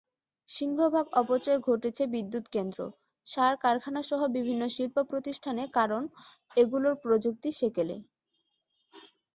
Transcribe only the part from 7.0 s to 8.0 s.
প্রযুক্তি সেকেলে।